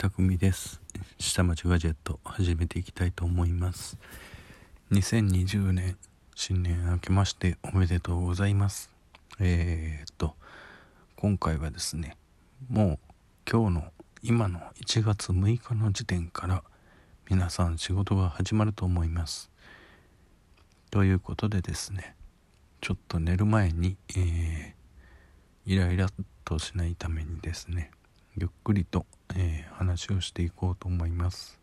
[0.00, 0.80] 匠です。
[1.18, 3.98] 下町ガジェット始めていきたいと思います。
[4.92, 5.98] 2020年
[6.34, 8.88] 新年明けましておめでとうございます。
[9.40, 10.36] えー、っと
[11.16, 12.16] 今回はですね
[12.70, 12.98] もう
[13.46, 13.92] 今日の
[14.22, 16.62] 今の1月6日の時点から
[17.28, 19.50] 皆さん仕事が始まると思います。
[20.90, 22.16] ということでですね
[22.80, 26.08] ちょっと寝る前に、えー、イライラ
[26.46, 27.90] としないためにですね
[28.36, 31.58] ゆっくりと、えー、話をしていこうと思います。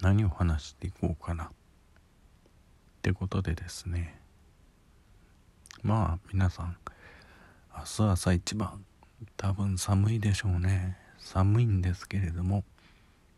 [0.00, 1.44] 何を話していこうかな。
[1.44, 1.48] っ
[3.02, 4.20] てことでですね。
[5.82, 6.76] まあ皆さん
[7.76, 8.84] 明日朝一番。
[9.36, 10.96] 多分寒いでしょうね。
[11.18, 12.64] 寒いんですけれども、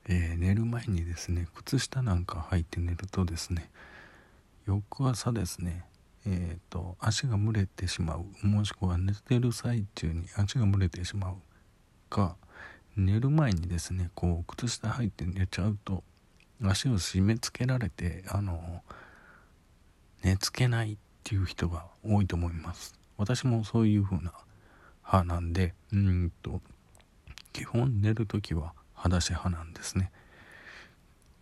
[0.07, 3.71] えー、寝る前にですね靴下なんか履いて寝るとですね
[4.67, 5.85] 翌朝ですね
[6.27, 8.47] えーと、足が蒸れてしまう。
[8.47, 11.35] もしくは寝てる最中に足が蒸れてしまう
[12.09, 12.37] か。
[12.97, 16.03] 寝る前にですねこう靴下履いて寝ちゃうと
[16.63, 18.83] 足を締め付けられてあの
[20.23, 22.99] 寝つけないっていう人が多いと思います。
[23.17, 24.33] 私もそういう風な
[25.05, 26.61] 派なんでうんと
[27.53, 30.11] 基本寝る時は裸足派なんですね、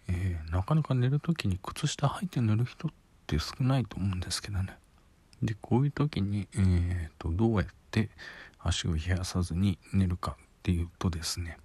[0.09, 2.91] えー、なかなか寝る時に靴下履いて寝る人っ
[3.37, 4.79] って少ないと思うんですけどね。
[5.43, 8.09] でこういう時に、えーと、どうやって
[8.59, 11.59] 足を冷やさずに寝るかっていうとですね。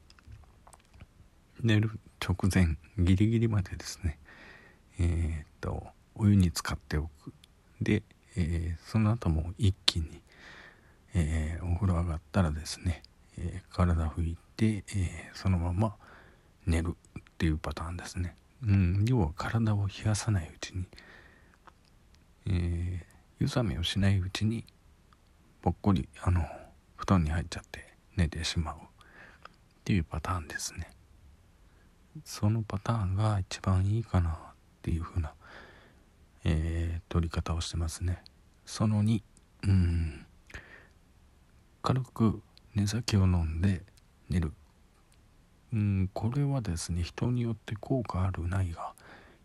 [1.62, 1.92] 寝る
[2.22, 4.20] 直前ギリギリまでですね。
[5.00, 7.34] えっ、ー、とお湯に浸かっておく。
[7.82, 8.04] で、
[8.36, 10.22] えー、その後も一気に、
[11.14, 13.02] えー、お風呂上がったらですね、
[13.38, 15.96] え体拭いて、えそのまま
[16.66, 20.86] 寝るっていうパターンですね、うん、要は体を冷やさないうちに
[22.48, 23.06] えー、
[23.40, 24.66] 湯冷めをしないうちに
[25.62, 26.46] ぽっこりあの
[26.96, 28.76] 布団に入っちゃって寝てしまう。
[28.76, 28.80] っ
[29.86, 30.90] ていうパターンですね。
[32.24, 34.34] そのパターンが一番いいかなっ
[34.82, 35.34] ていう風な、
[36.46, 38.24] えー、取り方をしてますね。
[38.66, 39.22] その2
[39.68, 40.26] うん
[41.82, 42.42] 軽く
[42.76, 43.82] 寝酒を飲んで
[44.30, 44.54] 寝る。
[45.74, 48.94] うんこれはですね人によって効果あるないが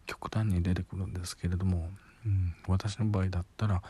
[0.07, 1.91] 極端に出てくるんですけれども
[2.27, 3.83] うん、私の場合だったら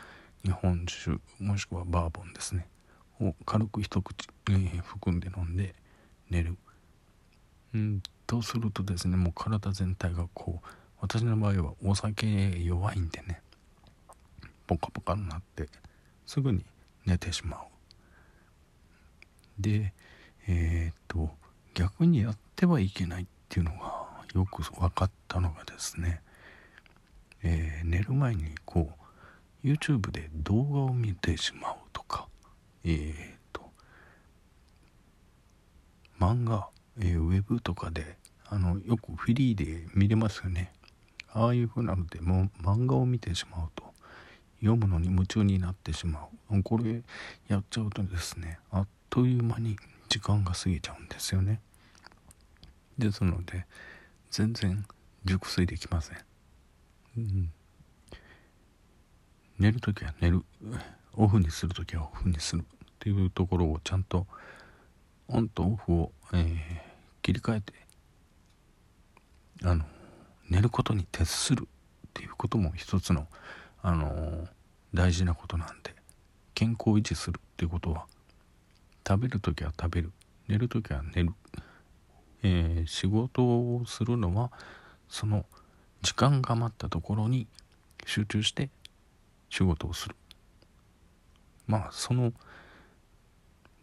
[0.45, 2.67] 日本酒もしくはバーボンですね。
[3.21, 5.75] を軽く一口、えー、含んで飲んで
[6.31, 6.57] 寝る、
[7.75, 10.67] うん、とするとですねもう体全体がこう
[11.01, 12.27] 私の場合はお酒
[12.63, 13.41] 弱いんでね
[14.67, 15.69] ポカポカになって
[16.27, 16.65] すぐに
[17.07, 17.61] 寝てしまう。
[19.59, 19.93] で
[20.47, 21.31] えー、っと
[21.75, 26.21] 逆にやってはいけないっていうのがよく分かったのがですね
[27.43, 28.91] えー、寝る前にこ
[29.65, 32.29] う YouTube で動画を見てしまうとか
[32.85, 33.71] えー、と
[36.19, 36.69] 漫画、
[36.99, 38.17] えー、ウェブとかで
[38.47, 40.73] あのよくフリーで見れますよね。
[41.31, 43.85] ああいう風なのでもう漫画を見てしまうと
[44.61, 46.63] 読むのに夢中になってしまう。
[46.63, 47.03] これ
[47.49, 49.77] やっちゃうとですねあっという間に
[50.09, 51.61] 時間が過ぎちゃうんですよね。
[52.97, 53.67] ですので
[54.31, 54.87] 全然
[55.25, 56.19] 熟睡できません。
[59.59, 60.45] 寝る時は寝る。
[61.21, 62.65] オフにする時はオフにするっ
[63.01, 64.27] ていうところをちゃんと
[65.27, 66.57] オンとオフを、えー、
[67.23, 67.73] 切り替えて
[69.65, 69.85] あの
[70.49, 73.27] 寝ることに徹するっていうことも一つの、
[73.83, 74.47] あのー、
[74.95, 75.95] 大事なことなんで
[76.55, 78.07] 健康を維持するっていうことは
[79.07, 80.13] 食べる時は食べる
[80.47, 81.33] 寝る時は寝る、
[82.45, 84.53] えー、仕事をするのは
[85.09, 85.45] その
[86.03, 87.47] 時間が余ったところに
[88.07, 88.71] 集中して
[89.51, 90.17] 仕事をする。
[91.67, 92.33] まあその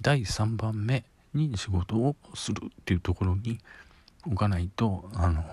[0.01, 1.03] 第3番目
[1.33, 3.59] に仕事をするっていうところに
[4.25, 5.43] 置かないとあの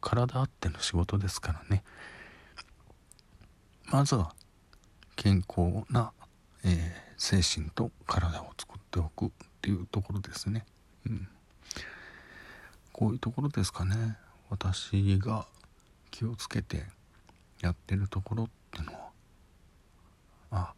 [0.00, 1.82] 体あっての仕事ですからね。
[3.86, 4.34] まずは
[5.14, 6.12] 健康な、
[6.64, 6.72] えー、
[7.16, 9.28] 精神と体を作っておくっ
[9.62, 10.66] ていうところですね、
[11.06, 11.28] うん、
[12.92, 14.16] こういうところですかね。
[14.48, 15.46] 私が
[16.16, 16.82] 気をつけて
[17.60, 19.10] やってるところってのは。
[20.50, 20.72] あ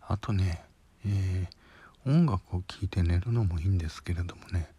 [0.00, 0.62] あとね
[1.04, 4.70] えー、音楽を聴いて寝るのもいいんですけれどもね。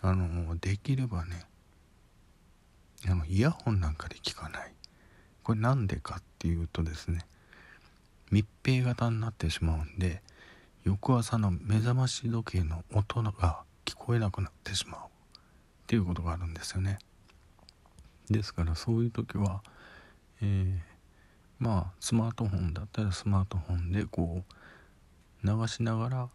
[0.00, 1.44] あのできればね
[3.06, 4.72] あのイヤホンなんかで聞かない。
[5.42, 7.26] これなんでかっていうとですね
[8.30, 10.22] 密閉型になってしまうんで
[10.84, 15.04] 翌朝の目覚まし時計の音が聞こえなくなってしまうっ
[15.86, 16.98] ていうことがあるんですよね。
[18.32, 19.62] ですからそういう時は、
[20.40, 24.42] えー、まあスマートフォンだったらスマートフォンでこ
[25.44, 26.28] う流しながら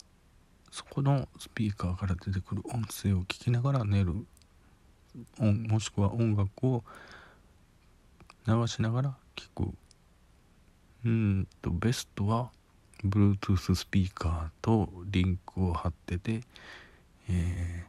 [0.71, 4.25] そこのスピーカーから出てくる音声を聞きながら寝る。
[5.39, 6.83] もしくは音楽を
[8.45, 9.73] 流しながら聞く。
[11.05, 12.51] うんとベストは
[13.05, 16.41] Bluetooth スピーカーとリンクを貼ってて、
[17.29, 17.85] え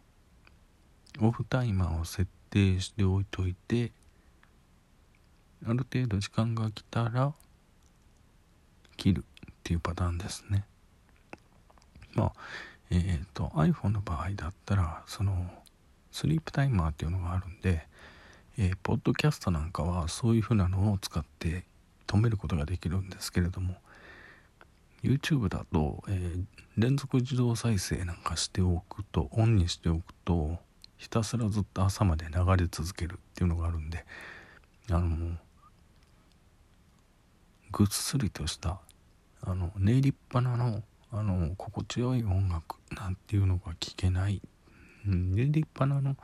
[1.14, 3.93] ー、オフタイマーを設定しておいといて
[5.66, 7.32] ある程度時間が来たら
[8.96, 10.64] 切るっていうパターンですね。
[12.14, 12.32] まあ
[12.90, 15.50] えっ、ー、と iPhone の場合だったらその
[16.10, 17.87] スリープタイマーっていうのがあるんで、
[18.56, 21.64] えー、ポッドキャストなんかはそういうふうなのを使って
[22.06, 23.76] 止めることができるんですけれども
[25.02, 26.44] YouTube だと、えー、
[26.76, 30.58] 連続自動再生なんかしておくとオンにしておくと
[30.96, 34.05] ひたすらずっと朝まで流れ続けるっていうのがあるんで
[34.90, 35.37] あの
[37.73, 38.81] ぐっすりとした
[39.43, 44.43] あの寝入りっぱなのあの心地よい音楽なんていうのが聴けない、
[45.06, 46.17] うん、寝入りっぱなの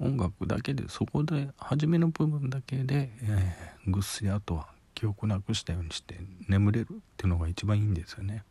[0.00, 6.16] 音楽だけでそこで初めの部分だけで、えー、ぐっすりあとは記憶なくしたようにして
[6.48, 8.42] 眠れるっていうのが一番いいんですよね。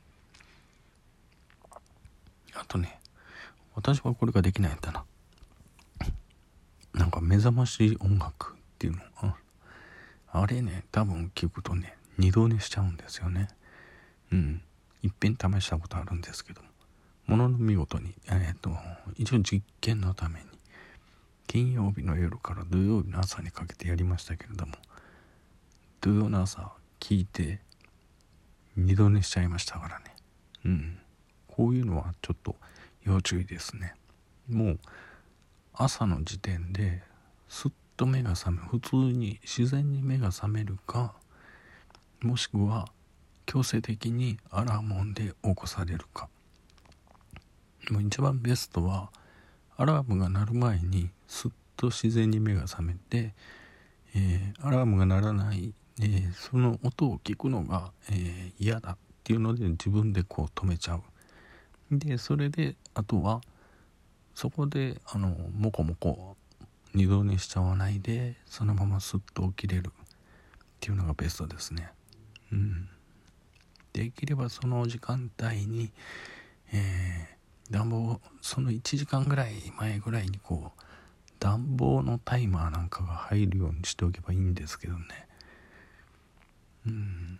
[2.53, 2.99] あとね
[3.75, 5.03] 私はこれができないんだな。
[6.93, 9.01] なんか目覚まし音楽っていうの。
[10.31, 13.47] あれね多分聞くとね二度寝しちゃうんですよね。
[14.31, 14.61] うん。
[15.03, 16.67] いっぺん試したことあるんですけども。
[17.27, 18.71] ものの見事にえっ、と
[19.17, 20.45] 一応実験のために
[21.45, 24.71] 金曜日の夜から土曜日の朝にかけてやりましたけれども
[25.99, 26.71] 土曜の朝
[27.01, 27.59] 聞いて
[28.77, 30.15] 二度寝しちゃいましたからね。
[30.65, 30.99] うん。
[31.47, 32.55] こういうのはちょっと
[33.03, 33.95] 要注意ですね。
[34.49, 34.79] もう
[35.73, 37.03] 朝の時点で
[37.49, 41.13] すっと目が覚め普通に自然に目が覚めるか
[42.21, 42.87] もしくは
[43.45, 46.29] 強制的にアラーム音で起こされるか。
[47.89, 49.09] もう一番ベストは
[49.77, 53.33] アラームが鳴る前にすっと自然に目が覚めて、
[54.15, 61.01] えー、アラームが鳴らないえー、その音を聞くのが、えー、嫌だっていうので自分でこう止めちゃう。
[61.91, 63.41] でそれであとは
[64.35, 66.35] そこであのモコモコ
[66.93, 69.91] 二度寝しちゃわないでそのまますっと起きれるっ
[70.79, 71.89] ていうのがベストですね。
[72.51, 72.89] うん。
[73.93, 75.91] できればその時間帯に、
[76.71, 80.81] えー、暖房その1時間ぐらい前ぐらいにこう
[81.39, 85.27] 暖房のタイマーなんかが入るようにしておけばいいんですけどね。
[86.85, 87.39] うん。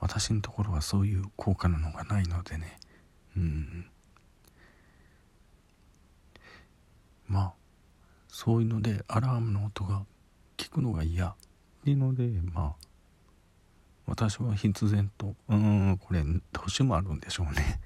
[0.00, 2.78] 私のところはそういう効果なのがないのでね。
[3.36, 3.86] うん。
[7.26, 7.52] まあ
[8.28, 10.04] そういうのでアラームの音が
[10.56, 11.28] 聞くのが嫌。
[11.28, 11.34] っ
[11.84, 12.87] ていうのでまあ
[14.08, 17.80] 私は必然とうーんこれ年もあるんでしょうね。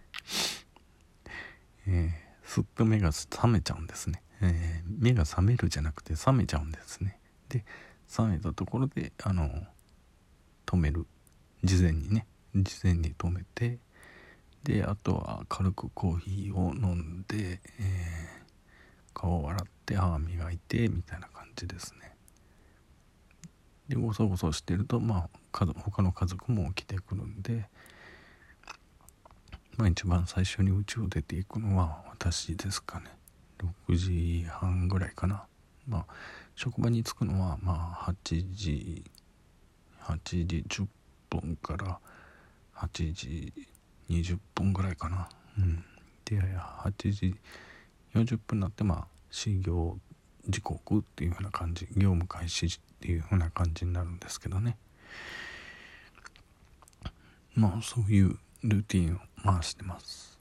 [1.86, 7.18] えー、すっと目が覚めちゃうんですね、えー、目が覚めるじゃなくて覚めちゃうんですね。
[7.48, 7.64] で
[8.08, 9.66] 覚めたところであの
[10.64, 11.06] 止める。
[11.64, 12.26] 事前にね。
[12.54, 13.78] 事前に止めて
[14.62, 22.14] であとは軽くコーヒーを飲んで、えー、顔を洗って歯磨いてみたいな感じですね。
[23.88, 27.68] でごそごそしてるとまあ他の家族も来てくるんで
[29.76, 33.06] まあ一番最初に家を出ていくのは私ですかね。
[33.88, 35.44] 6時半ぐらいかな。
[35.88, 36.06] まあ
[36.54, 39.04] 職場に着くのはまあ8時
[40.00, 40.86] 8時10
[41.30, 41.98] 分から
[42.76, 43.52] 8時
[44.10, 45.28] 20分ぐらいかな。
[45.58, 45.84] うん。
[46.24, 47.34] で8時
[48.14, 49.98] 40分になってまあ始業
[50.48, 54.76] 時刻っていうふうな感じ業務開始っていうふうな感じになるんですけどね。
[57.54, 60.38] まあそういうルーティンを回してます。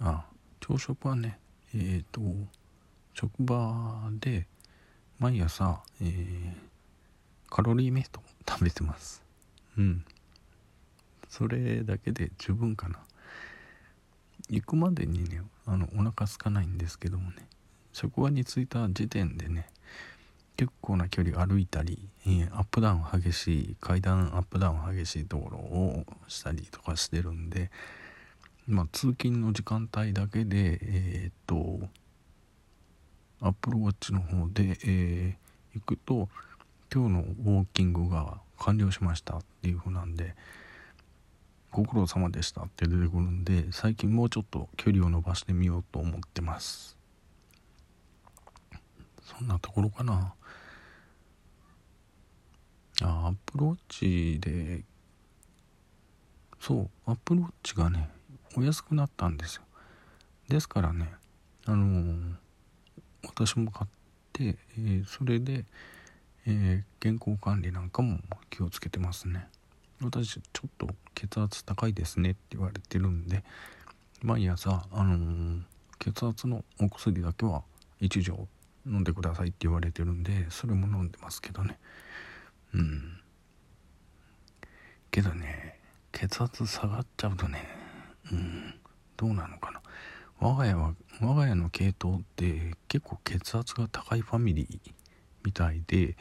[0.00, 0.24] あ
[0.60, 1.38] 朝食はね
[1.74, 2.20] えっ、ー、と
[3.14, 4.46] 職場で
[5.18, 6.52] 毎朝、えー、
[7.48, 9.22] カロリーメイトを食べてます。
[9.76, 10.04] うん。
[11.28, 12.98] それだけで十分かな。
[14.48, 17.46] 行くまでにねあのお腹空かないんですけどもね
[17.92, 19.66] 職場に着いた時点でね
[20.60, 27.70] 結構な距離歩いたり、えー、アップダウン激しい階段アップダウン激しいところをしたりとかしてるんで
[28.66, 31.88] まあ通勤の時間帯だけでえー、っと
[33.40, 36.28] アップルウォッチの方で、えー、行くと
[36.92, 40.34] 今日のウォーキングが完了しましたっていう風なんで
[41.70, 46.98] ご苦労様でしたって出てくるんで最近もうちょっと距離を伸ばしてみようと思ってます。
[49.22, 50.34] そんなところかな。
[53.02, 54.84] あアップローチで
[56.60, 58.10] そうアップローチがね
[58.56, 59.62] お安くなったんですよ。
[60.48, 61.12] ですからね
[61.66, 62.34] あのー、
[63.24, 63.90] 私も買っ
[64.32, 65.64] て、えー、それで、
[66.46, 69.46] え健康管理なんかも気をつけてますね。
[70.02, 73.44] 私ちょっと血圧高いですねって言われてるんで
[74.22, 75.62] 毎朝、あのー、
[75.98, 77.62] 血圧のお薬だけは
[78.00, 78.48] 1錠
[78.86, 81.78] 飲んでくださいって言われてるんでそれも飲んでますけどね。
[82.74, 83.20] うん。
[85.10, 85.78] けどね
[86.12, 87.68] 血圧下がっちゃうとね
[88.32, 88.74] うん
[89.16, 89.82] どうなのかな。
[90.38, 94.92] 我が家は我が家の系統って結構血圧が高いファミリー
[95.44, 96.16] みたいで、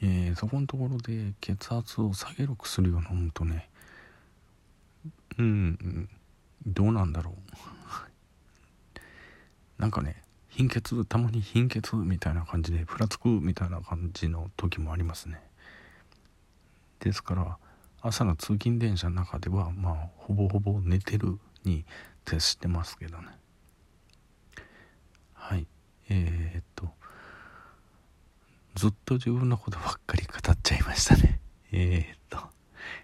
[0.00, 3.68] えー、そこのところで血圧を下げる薬を飲むとね
[5.38, 6.08] うん
[6.66, 7.34] どうなんだろう。
[9.82, 15.40] なんかね貧血たまに貧血みたいな感じでふらつくみたいな感じの時もありますね。
[17.04, 17.58] ですから
[18.00, 21.84] 朝の通勤電車の中ではまあほぼほぼ寝てるに
[22.24, 23.28] 徹してますけどね。
[25.34, 25.66] はい。
[26.08, 26.88] えー、っと
[28.74, 31.40] ずっと自分のことばっかり語っちゃいましたね。
[31.72, 32.38] えー、っと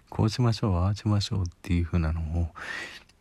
[0.09, 2.47] こうしましょうああしましょうっていう風なのを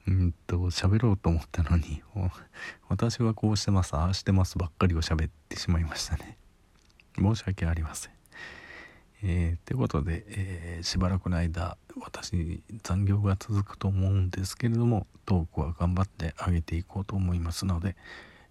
[0.08, 2.02] うんと喋ろうと思ったのに
[2.88, 6.38] 私はこうしてますああしてますばっかりを喋ってしまいましたね。
[7.16, 8.19] 申し訳ありません。
[9.22, 17.96] えー、ってことで、えー、しばらくの間私残業が続くと思うんですけれどもトークは頑張ってあげていこうと思いますので、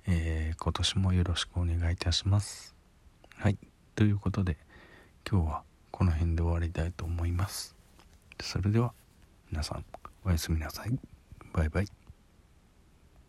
[0.07, 2.75] えー、今年もよろしくお願いいたします。
[3.35, 3.57] はい。
[3.95, 4.57] ということで
[5.29, 7.75] 今日はこの辺で終わりたいと思います。
[8.41, 8.93] それでは
[9.51, 9.85] 皆さん
[10.23, 10.91] おやすみなさい。
[11.53, 11.98] バイバイ。